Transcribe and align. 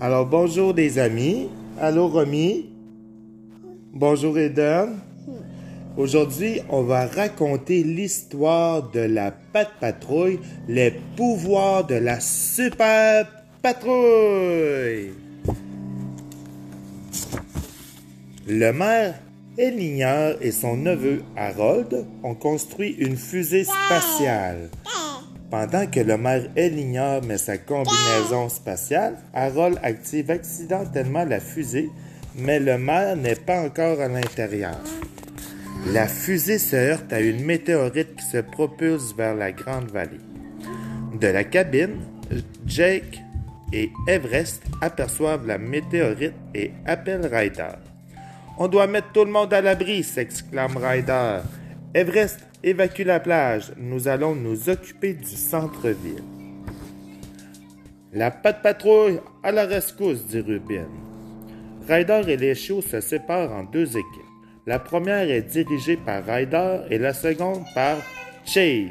Alors, 0.00 0.26
bonjour 0.26 0.74
des 0.74 0.98
amis. 0.98 1.48
Allô, 1.80 2.08
Romy. 2.08 2.68
Bonjour, 3.92 4.36
Eden. 4.36 4.98
Aujourd'hui, 5.96 6.60
on 6.68 6.82
va 6.82 7.06
raconter 7.06 7.84
l'histoire 7.84 8.90
de 8.90 8.98
la 8.98 9.30
Pat 9.30 9.68
Patrouille, 9.80 10.40
les 10.66 10.92
pouvoirs 11.16 11.86
de 11.86 11.94
la 11.94 12.18
Super 12.18 13.28
Patrouille. 13.62 15.12
Le 18.48 18.72
maire 18.72 19.14
Ellinger 19.56 20.34
et 20.40 20.50
son 20.50 20.76
neveu 20.76 21.22
Harold 21.36 22.04
ont 22.24 22.34
construit 22.34 22.96
une 22.98 23.16
fusée 23.16 23.64
spatiale. 23.64 24.70
Pendant 25.56 25.86
que 25.86 26.00
le 26.00 26.16
maire 26.16 26.50
Ellinger 26.56 27.20
met 27.24 27.38
sa 27.38 27.58
combinaison 27.58 28.48
spatiale, 28.48 29.14
Harold 29.32 29.78
active 29.84 30.28
accidentellement 30.32 31.24
la 31.24 31.38
fusée, 31.38 31.90
mais 32.34 32.58
le 32.58 32.76
maire 32.76 33.14
n'est 33.14 33.36
pas 33.36 33.60
encore 33.60 34.00
à 34.00 34.08
l'intérieur. 34.08 34.80
La 35.92 36.08
fusée 36.08 36.58
se 36.58 36.74
heurte 36.74 37.12
à 37.12 37.20
une 37.20 37.44
météorite 37.44 38.16
qui 38.16 38.24
se 38.24 38.38
propulse 38.38 39.14
vers 39.16 39.36
la 39.36 39.52
Grande 39.52 39.92
Vallée. 39.92 40.18
De 41.20 41.28
la 41.28 41.44
cabine, 41.44 42.00
Jake 42.66 43.22
et 43.72 43.92
Everest 44.08 44.60
aperçoivent 44.80 45.46
la 45.46 45.58
météorite 45.58 46.34
et 46.52 46.72
appellent 46.84 47.32
Ryder. 47.32 47.76
On 48.58 48.66
doit 48.66 48.88
mettre 48.88 49.12
tout 49.12 49.24
le 49.24 49.30
monde 49.30 49.54
à 49.54 49.60
l'abri, 49.60 50.02
s'exclame 50.02 50.76
Ryder. 50.76 51.42
Everest, 51.94 52.40
évacue 52.64 53.02
la 53.02 53.20
plage. 53.20 53.72
Nous 53.76 54.08
allons 54.08 54.34
nous 54.34 54.68
occuper 54.68 55.14
du 55.14 55.36
centre-ville. 55.36 56.24
La 58.12 58.32
patrouille 58.32 59.20
à 59.44 59.52
la 59.52 59.64
rescousse, 59.64 60.24
dit 60.26 60.40
Rubin. 60.40 60.88
Ryder 61.88 62.22
et 62.26 62.36
les 62.36 62.56
chiots 62.56 62.82
se 62.82 63.00
séparent 63.00 63.52
en 63.52 63.62
deux 63.62 63.96
équipes. 63.96 64.22
La 64.66 64.80
première 64.80 65.30
est 65.30 65.42
dirigée 65.42 65.96
par 65.96 66.24
Ryder 66.24 66.80
et 66.90 66.98
la 66.98 67.14
seconde 67.14 67.62
par 67.76 67.98
Chase. 68.44 68.88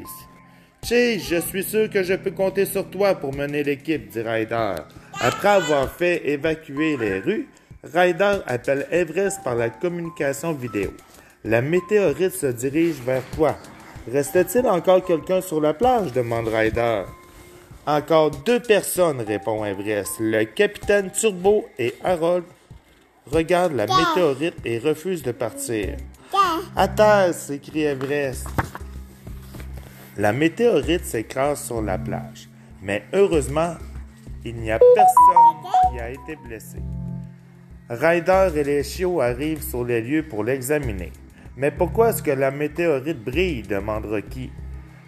Chase, 0.82 1.28
je 1.28 1.40
suis 1.40 1.64
sûr 1.64 1.90
que 1.90 2.02
je 2.02 2.14
peux 2.14 2.30
compter 2.30 2.64
sur 2.64 2.88
toi 2.88 3.14
pour 3.16 3.34
mener 3.34 3.64
l'équipe, 3.64 4.08
dit 4.08 4.22
Ryder. 4.22 4.76
Après 5.20 5.48
avoir 5.48 5.92
fait 5.92 6.26
évacuer 6.26 6.96
les 6.96 7.18
rues, 7.18 7.48
Ryder 7.82 8.38
appelle 8.46 8.86
Everest 8.90 9.44
par 9.44 9.56
la 9.56 9.68
communication 9.68 10.54
vidéo. 10.54 10.90
La 11.46 11.60
météorite 11.60 12.32
se 12.32 12.46
dirige 12.46 13.02
vers 13.04 13.22
toi. 13.36 13.54
Reste-t-il 14.10 14.66
encore 14.66 15.04
quelqu'un 15.04 15.42
sur 15.42 15.60
la 15.60 15.74
plage? 15.74 16.10
demande 16.10 16.48
Ryder. 16.48 17.02
Encore 17.86 18.30
deux 18.30 18.60
personnes, 18.60 19.20
répond 19.20 19.62
Everest. 19.62 20.20
Le 20.20 20.44
capitaine 20.44 21.10
Turbo 21.10 21.66
et 21.78 21.94
Harold 22.02 22.44
regardent 23.30 23.74
la 23.74 23.86
météorite 23.86 24.54
et 24.64 24.78
refusent 24.78 25.22
de 25.22 25.32
partir. 25.32 25.98
À 26.74 26.88
terre, 26.88 27.34
s'écrie 27.34 27.82
Everest. 27.82 28.46
La 30.16 30.32
météorite 30.32 31.04
s'écrase 31.04 31.62
sur 31.62 31.82
la 31.82 31.98
plage, 31.98 32.48
mais 32.80 33.04
heureusement, 33.12 33.74
il 34.46 34.56
n'y 34.56 34.70
a 34.70 34.78
personne 34.78 35.92
qui 35.92 36.00
a 36.00 36.08
été 36.08 36.36
blessé. 36.46 36.78
Ryder 37.90 38.48
et 38.56 38.64
les 38.64 38.82
chiots 38.82 39.20
arrivent 39.20 39.62
sur 39.62 39.84
les 39.84 40.00
lieux 40.00 40.26
pour 40.26 40.42
l'examiner. 40.42 41.12
Mais 41.56 41.70
pourquoi 41.70 42.10
est-ce 42.10 42.22
que 42.22 42.32
la 42.32 42.50
météorite 42.50 43.22
brille? 43.22 43.62
demande 43.62 44.06
Rocky. 44.06 44.50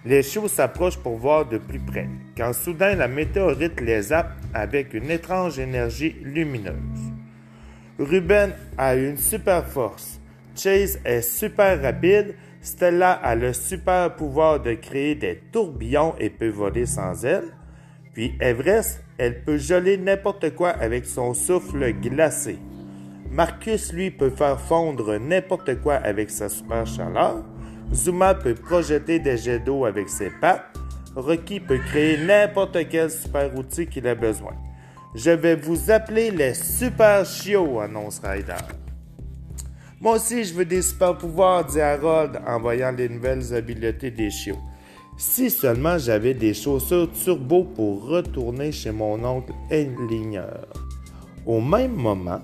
Les 0.05 0.23
chiots 0.23 0.47
s'approchent 0.47 0.99
pour 0.99 1.17
voir 1.17 1.49
de 1.49 1.59
plus 1.59 1.81
près, 1.81 2.09
quand 2.37 2.53
soudain 2.53 2.95
la 2.95 3.09
météorite 3.09 3.81
les 3.81 4.03
zappe 4.03 4.31
avec 4.55 4.95
une 4.95 5.11
étrange 5.11 5.59
énergie 5.59 6.15
lumineuse. 6.23 7.13
Ruben 7.99 8.53
a 8.79 8.95
une 8.95 9.17
super 9.17 9.67
force. 9.67 10.21
Chase 10.55 11.01
est 11.05 11.23
super 11.23 11.83
rapide. 11.83 12.37
Stella 12.61 13.13
a 13.13 13.35
le 13.35 13.53
super 13.53 14.15
pouvoir 14.15 14.61
de 14.61 14.75
créer 14.75 15.15
des 15.15 15.37
tourbillons 15.51 16.15
et 16.21 16.31
peut 16.31 16.49
voler 16.49 16.87
sans 16.87 17.25
elle. 17.25 17.55
Puis 18.13 18.37
Everest, 18.41 19.03
elle 19.19 19.43
peut 19.43 19.59
geler 19.59 19.99
n'importe 19.99 20.55
quoi 20.55 20.71
avec 20.71 21.07
son 21.07 21.35
souffle 21.35 21.93
glacé. 22.01 22.59
Marcus, 23.31 23.93
lui, 23.93 24.11
peut 24.11 24.31
faire 24.31 24.61
fondre 24.61 25.19
n'importe 25.19 25.81
quoi 25.81 25.95
avec 25.95 26.31
sa 26.31 26.49
super 26.49 26.87
chaleur. 26.87 27.45
Zuma 27.93 28.35
peut 28.35 28.55
projeter 28.55 29.19
des 29.19 29.37
jets 29.37 29.61
d'eau 29.61 29.85
avec 29.85 30.09
ses 30.09 30.31
pattes. 30.41 30.77
Rocky 31.15 31.61
peut 31.61 31.79
créer 31.79 32.19
n'importe 32.19 32.89
quel 32.89 33.11
super 33.11 33.57
outil 33.57 33.87
qu'il 33.87 34.07
a 34.07 34.15
besoin. 34.15 34.53
Je 35.15 35.31
vais 35.31 35.57
vous 35.57 35.91
appeler 35.91 36.31
les 36.31 36.53
super 36.53 37.25
chiots, 37.25 37.81
annonce 37.81 38.21
Ryder. 38.23 38.55
Moi 40.01 40.17
aussi, 40.17 40.45
je 40.45 40.53
veux 40.53 40.67
des 40.67 40.83
super 40.83 41.17
pouvoirs, 41.17 41.65
dit 41.65 41.81
Harold 41.81 42.39
en 42.47 42.61
voyant 42.61 42.93
les 42.93 43.09
nouvelles 43.09 43.55
habiletés 43.55 44.11
des 44.11 44.31
chiots. 44.31 44.59
Si 45.17 45.49
seulement 45.49 45.97
j'avais 45.97 46.35
des 46.35 46.53
chaussures 46.53 47.11
turbo 47.13 47.65
pour 47.65 48.07
retourner 48.07 48.73
chez 48.73 48.91
mon 48.91 49.25
oncle 49.25 49.53
Ellinger. 49.71 50.67
Au 51.47 51.63
même 51.63 51.95
moment, 51.95 52.43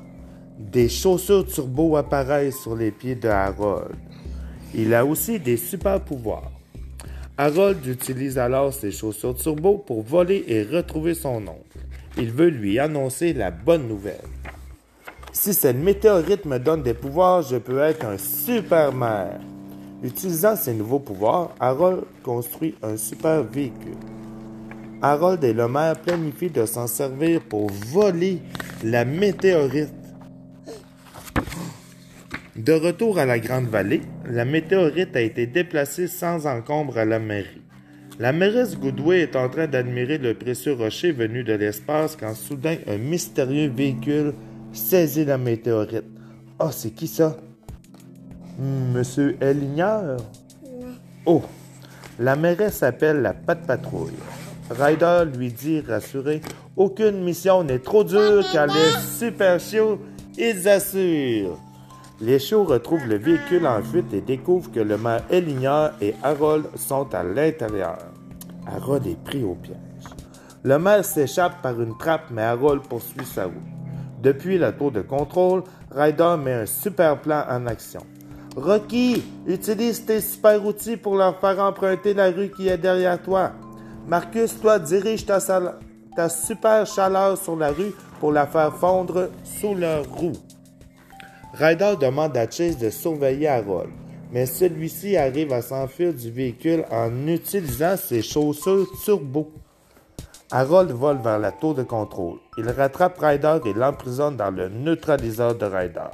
des 0.70 0.88
chaussures 0.88 1.46
turbo 1.46 1.96
apparaissent 1.96 2.60
sur 2.60 2.76
les 2.76 2.90
pieds 2.90 3.14
de 3.14 3.28
Harold. 3.28 3.96
Il 4.74 4.94
a 4.94 5.04
aussi 5.04 5.38
des 5.38 5.56
super 5.56 6.00
pouvoirs. 6.00 6.50
Harold 7.36 7.84
utilise 7.86 8.38
alors 8.38 8.72
ses 8.72 8.90
chaussures 8.90 9.34
turbo 9.34 9.78
pour 9.78 10.02
voler 10.02 10.44
et 10.46 10.62
retrouver 10.62 11.14
son 11.14 11.42
oncle. 11.46 11.78
Il 12.16 12.30
veut 12.30 12.48
lui 12.48 12.78
annoncer 12.78 13.32
la 13.32 13.50
bonne 13.50 13.88
nouvelle. 13.88 14.20
Si 15.32 15.54
cette 15.54 15.78
météorite 15.78 16.44
me 16.44 16.58
donne 16.58 16.82
des 16.82 16.94
pouvoirs, 16.94 17.42
je 17.42 17.56
peux 17.56 17.80
être 17.80 18.04
un 18.04 18.18
super 18.18 18.92
maire. 18.92 19.40
Utilisant 20.02 20.56
ses 20.56 20.74
nouveaux 20.74 20.98
pouvoirs, 20.98 21.54
Harold 21.58 22.04
construit 22.22 22.74
un 22.82 22.96
super 22.96 23.42
véhicule. 23.42 23.96
Harold 25.00 25.42
et 25.42 25.52
le 25.52 25.68
maire 25.68 25.98
planifient 25.98 26.50
de 26.50 26.66
s'en 26.66 26.86
servir 26.86 27.40
pour 27.40 27.70
voler 27.70 28.40
la 28.84 29.04
météorite. 29.04 30.01
De 32.56 32.74
retour 32.74 33.18
à 33.18 33.24
la 33.24 33.38
Grande 33.38 33.68
Vallée, 33.68 34.02
la 34.26 34.44
météorite 34.44 35.16
a 35.16 35.22
été 35.22 35.46
déplacée 35.46 36.06
sans 36.06 36.46
encombre 36.46 36.98
à 36.98 37.06
la 37.06 37.18
mairie. 37.18 37.62
La 38.18 38.32
mairesse 38.32 38.78
Goodway 38.78 39.20
est 39.20 39.36
en 39.36 39.48
train 39.48 39.66
d'admirer 39.66 40.18
le 40.18 40.34
précieux 40.34 40.74
rocher 40.74 41.12
venu 41.12 41.44
de 41.44 41.54
l'espace 41.54 42.14
quand 42.14 42.34
soudain 42.34 42.76
un 42.86 42.98
mystérieux 42.98 43.70
véhicule 43.74 44.34
saisit 44.74 45.24
la 45.24 45.38
météorite. 45.38 46.04
Oh, 46.60 46.68
c'est 46.70 46.90
qui 46.90 47.06
ça? 47.06 47.38
Monsieur 48.58 49.34
Ellinger? 49.40 50.18
Oh, 51.24 51.42
la 52.18 52.36
mairesse 52.36 52.82
appelle 52.82 53.22
la 53.22 53.32
patte 53.32 53.66
patrouille. 53.66 54.12
Ryder 54.68 55.24
lui 55.34 55.50
dit 55.50 55.80
rassuré 55.80 56.42
Aucune 56.76 57.22
mission 57.24 57.64
n'est 57.64 57.78
trop 57.78 58.04
dure 58.04 58.44
car 58.52 58.66
les 58.66 59.00
super 59.18 59.58
chiots, 59.58 59.98
ils 60.36 60.68
assurent. 60.68 61.58
Les 62.22 62.38
chiots 62.38 62.62
retrouvent 62.62 63.08
le 63.08 63.16
véhicule 63.16 63.66
en 63.66 63.82
fuite 63.82 64.14
et 64.14 64.20
découvrent 64.20 64.70
que 64.70 64.78
le 64.78 64.96
maire 64.96 65.24
Ellinger 65.28 65.88
et 66.00 66.14
Harold 66.22 66.66
sont 66.76 67.12
à 67.12 67.24
l'intérieur. 67.24 67.98
Harold 68.64 69.08
est 69.08 69.20
pris 69.24 69.42
au 69.42 69.56
piège. 69.56 69.76
Le 70.62 70.78
maire 70.78 71.04
s'échappe 71.04 71.60
par 71.62 71.80
une 71.82 71.98
trappe, 71.98 72.30
mais 72.30 72.42
Harold 72.42 72.82
poursuit 72.82 73.26
sa 73.26 73.46
route. 73.46 73.56
Depuis 74.22 74.56
la 74.56 74.70
tour 74.70 74.92
de 74.92 75.00
contrôle, 75.00 75.64
Ryder 75.90 76.36
met 76.38 76.52
un 76.52 76.66
super 76.66 77.20
plan 77.20 77.42
en 77.50 77.66
action. 77.66 78.06
Rocky, 78.54 79.24
utilise 79.48 80.04
tes 80.04 80.20
super 80.20 80.64
outils 80.64 80.96
pour 80.96 81.16
leur 81.16 81.40
faire 81.40 81.58
emprunter 81.58 82.14
la 82.14 82.30
rue 82.30 82.50
qui 82.50 82.68
est 82.68 82.78
derrière 82.78 83.20
toi. 83.20 83.50
Marcus, 84.06 84.60
toi, 84.60 84.78
dirige 84.78 85.26
ta, 85.26 85.40
ta 86.14 86.28
super 86.28 86.86
chaleur 86.86 87.36
sur 87.36 87.56
la 87.56 87.72
rue 87.72 87.92
pour 88.20 88.30
la 88.30 88.46
faire 88.46 88.72
fondre 88.76 89.28
sous 89.42 89.74
leur 89.74 90.04
roue. 90.04 90.34
Ryder 91.54 91.96
demande 92.00 92.34
à 92.38 92.50
Chase 92.50 92.78
de 92.78 92.88
surveiller 92.88 93.46
Harold, 93.46 93.90
mais 94.32 94.46
celui-ci 94.46 95.18
arrive 95.18 95.52
à 95.52 95.60
s'enfuir 95.60 96.14
du 96.14 96.30
véhicule 96.30 96.86
en 96.90 97.26
utilisant 97.26 97.96
ses 97.98 98.22
chaussures 98.22 98.88
turbo. 99.04 99.52
Harold 100.50 100.92
vole 100.92 101.18
vers 101.18 101.38
la 101.38 101.52
tour 101.52 101.74
de 101.74 101.82
contrôle. 101.82 102.38
Il 102.56 102.68
rattrape 102.70 103.18
Ryder 103.18 103.58
et 103.66 103.74
l'emprisonne 103.74 104.36
dans 104.36 104.50
le 104.50 104.70
neutraliseur 104.70 105.54
de 105.54 105.66
Ryder. 105.66 106.08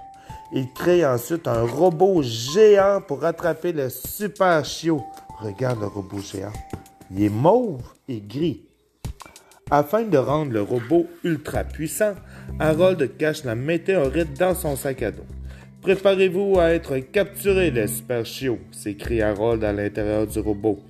Il 0.52 0.73
crée 0.73 1.06
ensuite 1.06 1.46
un 1.46 1.62
robot 1.62 2.20
géant 2.23 3.00
pour 3.00 3.25
attraper 3.25 3.70
le 3.70 3.91
super 3.91 4.64
chiot. 4.64 5.05
Regarde 5.41 5.81
le 5.81 5.87
robot 5.87 6.19
géant. 6.19 6.52
Il 7.12 7.23
est 7.23 7.29
mauve 7.29 7.82
et 8.08 8.20
gris. 8.20 8.64
Afin 9.70 10.02
de 10.02 10.19
rendre 10.19 10.52
le 10.52 10.62
robot 10.62 11.06
ultra 11.23 11.62
puissant, 11.62 12.14
Harold 12.59 13.17
cache 13.17 13.45
la 13.45 13.55
météorite 13.55 14.39
dans 14.39 14.55
son 14.55 14.77
sac 14.77 15.03
à 15.03 15.11
dos. 15.11 15.27
Préparez-vous 15.83 16.59
à 16.59 16.71
être 16.71 16.99
capturés, 16.99 17.71
les 17.71 17.87
super 17.87 18.27
chiots, 18.27 18.59
s'écrie 18.73 19.23
Harold 19.23 19.62
à 19.62 19.73
l'intérieur 19.73 20.27
du 20.27 20.39
robot. 20.41 20.81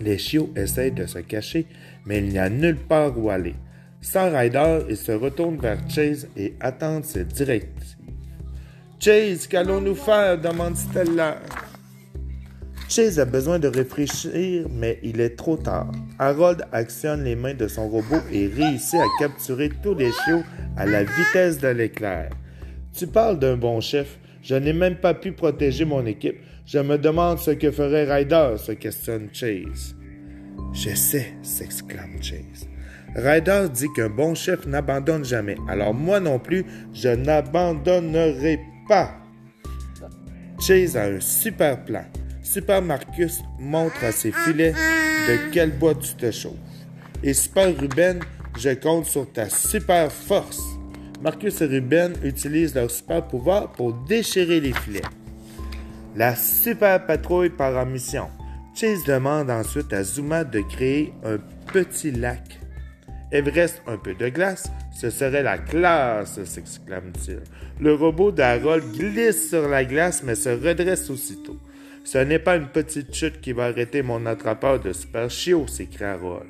Les 0.00 0.18
chiots 0.18 0.50
essayent 0.54 0.92
de 0.92 1.06
se 1.06 1.18
cacher, 1.18 1.66
mais 2.04 2.18
il 2.18 2.28
n'y 2.28 2.38
a 2.38 2.50
nulle 2.50 2.76
part 2.76 3.18
où 3.18 3.30
aller. 3.30 3.54
Sans 4.00 4.30
Ryder, 4.30 4.80
il 4.88 4.96
se 4.96 5.12
retourne 5.12 5.56
vers 5.56 5.78
Chase 5.88 6.28
et 6.36 6.54
attend 6.60 7.02
ses 7.02 7.24
directives. 7.24 7.96
Chase, 9.00 9.46
qu'allons-nous 9.46 9.94
faire 9.94 10.38
demande 10.40 10.76
Stella. 10.76 11.40
Chase 12.88 13.18
a 13.18 13.26
besoin 13.26 13.58
de 13.58 13.68
réfléchir, 13.68 14.66
mais 14.70 14.98
il 15.02 15.20
est 15.20 15.36
trop 15.36 15.58
tard. 15.58 15.92
Harold 16.18 16.64
actionne 16.72 17.22
les 17.22 17.36
mains 17.36 17.52
de 17.52 17.68
son 17.68 17.86
robot 17.86 18.20
et 18.32 18.46
réussit 18.46 18.98
à 18.98 19.04
capturer 19.18 19.70
tous 19.82 19.94
les 19.94 20.10
chiots 20.10 20.42
à 20.74 20.86
la 20.86 21.04
vitesse 21.04 21.58
de 21.58 21.68
l'éclair. 21.68 22.30
Tu 22.94 23.06
parles 23.06 23.38
d'un 23.38 23.58
bon 23.58 23.80
chef. 23.80 24.18
Je 24.40 24.54
n'ai 24.54 24.72
même 24.72 24.96
pas 24.96 25.12
pu 25.12 25.32
protéger 25.32 25.84
mon 25.84 26.06
équipe. 26.06 26.38
Je 26.64 26.78
me 26.78 26.96
demande 26.96 27.38
ce 27.38 27.50
que 27.50 27.70
ferait 27.70 28.10
Ryder, 28.10 28.54
se 28.56 28.72
questionne 28.72 29.28
Chase. 29.34 29.94
Je 30.72 30.94
sais, 30.94 31.34
s'exclame 31.42 32.22
Chase. 32.22 32.68
Ryder 33.14 33.66
dit 33.72 33.88
qu'un 33.94 34.08
bon 34.08 34.34
chef 34.34 34.66
n'abandonne 34.66 35.26
jamais. 35.26 35.56
Alors 35.68 35.92
moi 35.92 36.20
non 36.20 36.38
plus, 36.38 36.64
je 36.94 37.08
n'abandonnerai 37.08 38.60
pas. 38.88 39.14
Chase 40.58 40.96
a 40.96 41.04
un 41.04 41.20
super 41.20 41.84
plan. 41.84 42.04
Super 42.50 42.80
Marcus 42.80 43.42
montre 43.58 44.02
à 44.02 44.10
ses 44.10 44.32
filets 44.32 44.72
de 44.72 45.52
quel 45.52 45.70
bois 45.70 45.94
tu 45.94 46.14
te 46.14 46.30
chauffes. 46.30 46.54
Et 47.22 47.34
Super 47.34 47.78
Ruben, 47.78 48.20
je 48.58 48.70
compte 48.70 49.04
sur 49.04 49.30
ta 49.30 49.50
super 49.50 50.10
force. 50.10 50.62
Marcus 51.20 51.60
et 51.60 51.66
Ruben 51.66 52.14
utilisent 52.24 52.74
leur 52.74 52.90
super 52.90 53.26
pouvoir 53.26 53.72
pour 53.72 53.92
déchirer 53.92 54.60
les 54.60 54.72
filets. 54.72 55.02
La 56.16 56.34
super 56.36 57.04
patrouille 57.04 57.50
part 57.50 57.76
en 57.76 57.84
mission. 57.84 58.28
Chase 58.74 59.04
demande 59.04 59.50
ensuite 59.50 59.92
à 59.92 60.02
Zuma 60.02 60.44
de 60.44 60.60
créer 60.60 61.12
un 61.24 61.36
petit 61.70 62.12
lac. 62.12 62.58
Everest 63.30 63.82
un 63.86 63.98
peu 63.98 64.14
de 64.14 64.30
glace, 64.30 64.70
ce 64.98 65.10
serait 65.10 65.42
la 65.42 65.58
classe, 65.58 66.42
s'exclame-t-il. 66.44 67.40
Le 67.78 67.92
robot 67.92 68.32
d'Harold 68.32 68.84
glisse 68.96 69.50
sur 69.50 69.68
la 69.68 69.84
glace 69.84 70.22
mais 70.22 70.34
se 70.34 70.48
redresse 70.48 71.10
aussitôt. 71.10 71.58
Ce 72.04 72.18
n'est 72.18 72.38
pas 72.38 72.56
une 72.56 72.68
petite 72.68 73.14
chute 73.14 73.40
qui 73.40 73.52
va 73.52 73.64
arrêter 73.64 74.02
mon 74.02 74.24
attrapeur 74.26 74.80
de 74.80 74.92
super 74.92 75.30
chiot, 75.30 75.66
s'écria 75.66 76.12
Harold. 76.12 76.46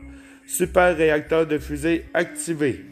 Super 0.46 0.96
réacteur 0.96 1.46
de 1.46 1.58
fusée 1.58 2.06
activé. 2.14 2.84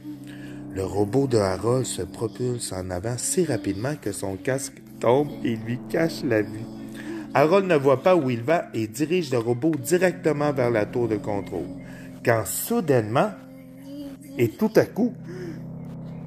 Le 0.75 0.85
robot 0.85 1.27
de 1.27 1.39
Harold 1.39 1.87
se 1.87 2.03
propulse 2.03 2.73
en 2.73 2.91
avant 2.91 3.17
si 3.17 3.45
rapidement 3.45 3.95
que 4.01 4.13
son 4.13 4.37
casque 4.37 4.75
tombe 5.01 5.31
et 5.45 5.57
lui 5.57 5.79
cache 5.89 6.23
la 6.25 6.43
vue. 6.43 6.67
Harold 7.35 7.67
ne 7.67 7.77
voit 7.77 8.03
pas 8.03 8.17
où 8.17 8.31
il 8.31 8.43
va 8.43 8.67
et 8.75 8.87
dirige 8.87 9.31
le 9.31 9.39
robot 9.39 9.73
directement 9.79 10.53
vers 10.53 10.71
la 10.71 10.87
tour 10.87 11.09
de 11.09 11.17
contrôle. 11.17 11.69
Quand 12.25 12.45
soudainement, 12.47 13.31
et 14.39 14.49
tout 14.49 14.71
à 14.77 14.85
coup, 14.85 15.15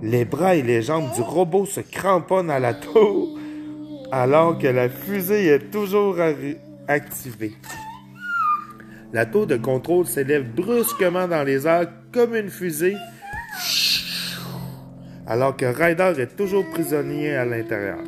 les 0.02 0.26
bras 0.26 0.56
et 0.56 0.62
les 0.62 0.82
jambes 0.82 1.14
du 1.16 1.22
robot 1.22 1.66
se 1.66 1.82
cramponnent 1.82 2.52
à 2.52 2.60
la 2.60 2.74
tour 2.74 3.39
alors 4.12 4.58
que 4.58 4.68
la 4.68 4.90
fusée 4.90 5.48
est 5.48 5.72
toujours 5.72 6.18
activée. 6.88 7.54
La 9.14 9.26
tour 9.26 9.48
de 9.48 9.58
contrôle 9.58 10.06
s'élève 10.06 10.54
brusquement 10.54 11.28
dans 11.28 11.44
les 11.44 11.68
airs 11.68 11.88
comme 12.12 12.36
une 12.36 12.50
fusée, 12.50 12.96
alors 15.28 15.56
que 15.56 15.66
Ryder 15.66 16.14
est 16.20 16.36
toujours 16.36 16.68
prisonnier 16.70 17.36
à 17.36 17.46
l'intérieur. 17.46 18.00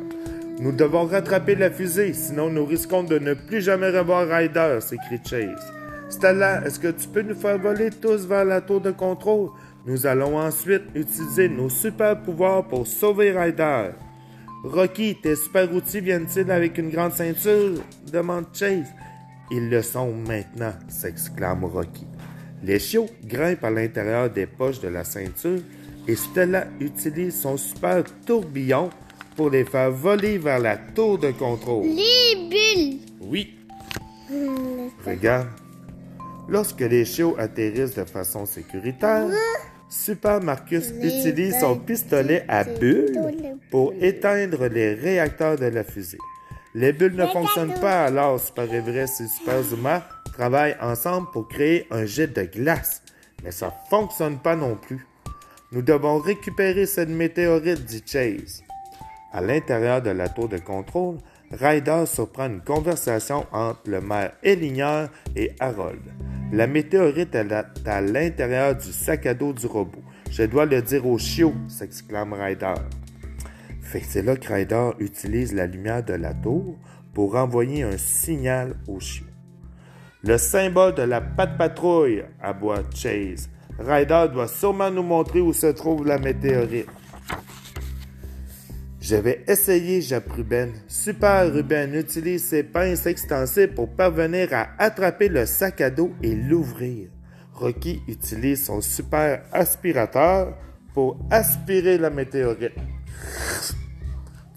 Nous 0.60 0.72
devons 0.72 1.06
rattraper 1.06 1.54
la 1.54 1.70
fusée, 1.70 2.12
sinon 2.12 2.50
nous 2.50 2.64
risquons 2.64 3.02
de 3.02 3.18
ne 3.18 3.34
plus 3.34 3.62
jamais 3.62 3.90
revoir 3.90 4.28
Ryder, 4.28 4.78
s'écrie 4.80 5.20
Chase. 5.24 5.72
Stella, 6.08 6.64
est-ce 6.64 6.78
que 6.78 6.88
tu 6.88 7.08
peux 7.08 7.22
nous 7.22 7.34
faire 7.34 7.58
voler 7.58 7.90
tous 7.90 8.26
vers 8.26 8.44
la 8.44 8.60
tour 8.60 8.80
de 8.80 8.90
contrôle? 8.90 9.50
Nous 9.86 10.06
allons 10.06 10.38
ensuite 10.38 10.82
utiliser 10.94 11.48
nos 11.48 11.68
super 11.68 12.20
pouvoirs 12.20 12.64
pour 12.64 12.86
sauver 12.86 13.32
Ryder. 13.32 13.90
Rocky, 14.64 15.16
tes 15.20 15.34
super 15.34 15.72
outils 15.74 16.00
viennent-ils 16.00 16.50
avec 16.50 16.78
une 16.78 16.90
grande 16.90 17.12
ceinture? 17.12 17.82
demande 18.12 18.46
Chase. 18.52 18.86
Ils 19.50 19.68
le 19.68 19.82
sont 19.82 20.12
maintenant, 20.12 20.72
s'exclame 20.88 21.64
Rocky. 21.64 22.06
Les 22.62 22.78
chiots 22.78 23.08
grimpent 23.24 23.64
à 23.64 23.70
l'intérieur 23.70 24.30
des 24.30 24.46
poches 24.46 24.80
de 24.80 24.88
la 24.88 25.02
ceinture 25.02 25.60
et 26.06 26.14
Stella 26.14 26.66
utilise 26.80 27.40
son 27.40 27.56
super 27.56 28.04
tourbillon 28.24 28.90
pour 29.36 29.50
les 29.50 29.64
faire 29.64 29.90
voler 29.90 30.38
vers 30.38 30.60
la 30.60 30.76
tour 30.76 31.18
de 31.18 31.32
contrôle. 31.32 31.86
Les 31.86 32.48
bulles! 32.48 33.00
Oui. 33.20 33.56
Regarde. 35.04 35.48
Lorsque 36.48 36.80
les 36.80 37.04
chiots 37.04 37.34
atterrissent 37.38 37.94
de 37.94 38.04
façon 38.04 38.46
sécuritaire, 38.46 39.28
Super 39.92 40.40
Marcus 40.42 40.88
utilise 41.02 41.60
son 41.60 41.78
pistolet 41.78 42.46
à 42.48 42.64
bulles 42.64 43.12
pour 43.70 43.92
éteindre 44.00 44.66
les 44.66 44.94
réacteurs 44.94 45.58
de 45.58 45.66
la 45.66 45.84
fusée. 45.84 46.18
Les 46.74 46.94
bulles 46.94 47.14
ne 47.14 47.26
fonctionnent 47.26 47.78
pas 47.78 48.06
alors 48.06 48.40
Super 48.40 48.72
Everest 48.72 49.20
et 49.20 49.26
Super 49.26 49.62
Zuma 49.62 50.02
travaillent 50.32 50.78
ensemble 50.80 51.28
pour 51.30 51.46
créer 51.46 51.86
un 51.90 52.06
jet 52.06 52.26
de 52.26 52.42
glace. 52.44 53.02
Mais 53.44 53.50
ça 53.50 53.66
ne 53.66 53.90
fonctionne 53.90 54.38
pas 54.38 54.56
non 54.56 54.76
plus. 54.76 55.06
Nous 55.72 55.82
devons 55.82 56.18
récupérer 56.20 56.86
cette 56.86 57.10
météorite, 57.10 57.84
dit 57.84 58.02
Chase. 58.06 58.62
À 59.30 59.42
l'intérieur 59.42 60.00
de 60.00 60.10
la 60.10 60.30
tour 60.30 60.48
de 60.48 60.56
contrôle, 60.56 61.18
Ryder 61.50 62.04
surprend 62.06 62.46
une 62.46 62.62
conversation 62.62 63.44
entre 63.52 63.82
le 63.90 64.00
maire 64.00 64.32
Eligneur 64.42 65.10
et 65.36 65.52
Harold. 65.60 66.00
La 66.52 66.66
météorite 66.66 67.34
est 67.34 67.88
à 67.88 68.00
l'intérieur 68.02 68.76
du 68.76 68.92
sac 68.92 69.24
à 69.24 69.32
dos 69.32 69.54
du 69.54 69.64
robot. 69.64 70.02
Je 70.30 70.42
dois 70.42 70.66
le 70.66 70.82
dire 70.82 71.06
au 71.06 71.16
chiot, 71.16 71.54
s'exclame 71.66 72.34
Ryder. 72.34 72.74
Fait 73.80 74.02
c'est 74.06 74.20
là 74.20 74.36
que 74.36 74.52
Ryder 74.52 74.90
utilise 74.98 75.54
la 75.54 75.66
lumière 75.66 76.04
de 76.04 76.12
la 76.12 76.34
tour 76.34 76.76
pour 77.14 77.36
envoyer 77.36 77.84
un 77.84 77.96
signal 77.96 78.74
au 78.86 79.00
chiot. 79.00 79.24
Le 80.24 80.36
symbole 80.36 80.94
de 80.94 81.04
la 81.04 81.22
patte 81.22 81.56
patrouille, 81.56 82.22
aboie 82.38 82.82
Chase. 82.94 83.48
Ryder 83.78 84.26
doit 84.30 84.46
sûrement 84.46 84.90
nous 84.90 85.02
montrer 85.02 85.40
où 85.40 85.54
se 85.54 85.68
trouve 85.68 86.06
la 86.06 86.18
météorite. 86.18 86.86
Je 89.12 89.18
vais 89.18 89.44
essayer, 89.46 90.00
Ruben. 90.34 90.72
Super, 90.88 91.52
Ruben 91.52 91.94
utilise 91.94 92.44
ses 92.44 92.62
pinces 92.62 93.04
extensibles 93.04 93.74
pour 93.74 93.90
parvenir 93.90 94.48
à 94.52 94.68
attraper 94.78 95.28
le 95.28 95.44
sac 95.44 95.82
à 95.82 95.90
dos 95.90 96.12
et 96.22 96.34
l'ouvrir. 96.34 97.10
Rocky 97.52 98.00
utilise 98.08 98.64
son 98.64 98.80
super 98.80 99.42
aspirateur 99.52 100.56
pour 100.94 101.18
aspirer 101.30 101.98
la 101.98 102.08
météorite. 102.08 102.72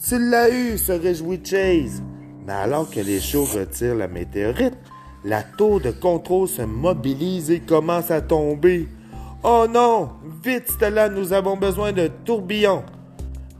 Tu 0.02 0.18
l'as 0.18 0.50
eu, 0.50 0.78
se 0.78 0.94
réjouit 0.94 1.42
Chase. 1.44 2.02
Mais 2.48 2.54
alors 2.54 2.90
que 2.90 3.02
les 3.02 3.20
chauds 3.20 3.44
retirent 3.44 3.96
la 3.96 4.08
météorite, 4.08 4.78
la 5.26 5.44
tour 5.44 5.82
de 5.82 5.92
contrôle 5.92 6.48
se 6.48 6.62
mobilise 6.62 7.52
et 7.52 7.60
commence 7.60 8.10
à 8.10 8.22
tomber. 8.22 8.88
Oh 9.44 9.66
non! 9.70 10.12
Vite, 10.42 10.72
Stella, 10.72 11.10
nous 11.10 11.34
avons 11.34 11.58
besoin 11.58 11.92
de 11.92 12.08
tourbillon. 12.24 12.86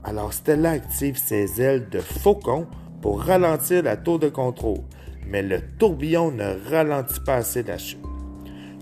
Alors 0.06 0.32
Stella 0.32 0.70
active 0.70 1.18
ses 1.18 1.60
ailes 1.60 1.88
de 1.90 1.98
faucon 1.98 2.68
pour 3.02 3.22
ralentir 3.22 3.82
la 3.82 3.96
tour 3.96 4.20
de 4.20 4.28
contrôle, 4.28 4.84
mais 5.26 5.42
le 5.42 5.60
tourbillon 5.78 6.30
ne 6.30 6.54
ralentit 6.70 7.18
pas 7.26 7.38
assez 7.38 7.64
la 7.64 7.76
chute. 7.76 7.98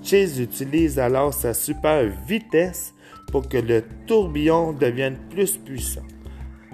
Chase 0.03 0.39
utilise 0.39 0.99
alors 0.99 1.33
sa 1.33 1.55
super 1.55 2.05
vitesse 2.29 2.93
pour 3.33 3.49
que 3.49 3.57
le 3.57 3.83
tourbillon 4.07 4.75
devienne 4.75 5.17
plus 5.31 5.57
puissant. 5.57 6.05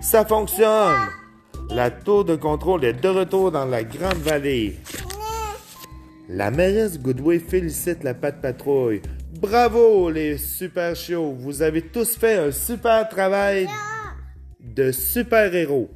Ça 0.00 0.24
fonctionne! 0.24 0.98
La 1.70 1.92
tour 1.92 2.24
de 2.24 2.34
contrôle 2.34 2.84
est 2.84 3.00
de 3.00 3.08
retour 3.08 3.52
dans 3.52 3.66
la 3.66 3.84
grande 3.84 4.18
vallée. 4.18 4.78
La 6.28 6.50
mairesse 6.50 6.98
Goodway 6.98 7.38
félicite 7.38 8.02
la 8.02 8.14
patte 8.14 8.42
patrouille. 8.42 9.02
Bravo 9.40 10.10
les 10.10 10.38
super 10.38 10.96
chiots, 10.96 11.36
vous 11.38 11.62
avez 11.62 11.82
tous 11.82 12.16
fait 12.16 12.34
un 12.34 12.50
super 12.50 13.08
travail 13.08 13.68
de 14.62 14.92
super-héros, 14.92 15.90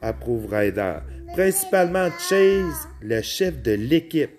approuve 0.00 0.52
Ryder, 0.52 0.98
principalement 1.32 2.08
Chase, 2.18 2.88
le 3.02 3.20
chef 3.22 3.62
de 3.62 3.72
l'équipe. 3.72 4.30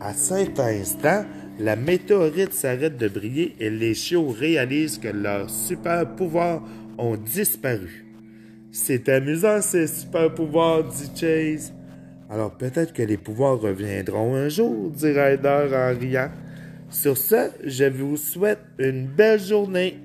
À 0.00 0.12
cet 0.12 0.58
instant, 0.58 1.24
la 1.58 1.76
météorite 1.76 2.52
s'arrête 2.52 2.96
de 2.96 3.08
briller 3.08 3.54
et 3.60 3.70
les 3.70 3.94
chiots 3.94 4.28
réalisent 4.28 4.98
que 4.98 5.08
leurs 5.08 5.48
super 5.50 6.14
pouvoirs 6.16 6.62
ont 6.98 7.16
disparu. 7.16 8.04
C'est 8.72 9.08
amusant 9.08 9.60
ces 9.62 9.86
super 9.86 10.34
pouvoirs, 10.34 10.82
dit 10.84 11.10
Chase. 11.14 11.72
Alors 12.28 12.50
peut-être 12.56 12.92
que 12.92 13.02
les 13.02 13.16
pouvoirs 13.16 13.60
reviendront 13.60 14.34
un 14.34 14.48
jour, 14.48 14.90
dit 14.90 15.12
Ryder 15.12 15.68
en 15.72 15.98
riant. 15.98 16.30
Sur 16.90 17.16
ce, 17.16 17.50
je 17.64 17.84
vous 17.84 18.16
souhaite 18.16 18.60
une 18.78 19.06
belle 19.06 19.40
journée. 19.40 19.98